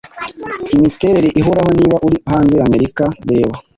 [0.75, 3.53] imiterere ihoraho Niba uri hanze yAmerikareba